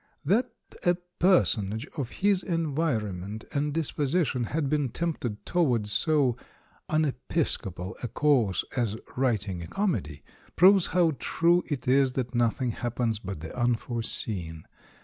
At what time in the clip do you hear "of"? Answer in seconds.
1.95-2.09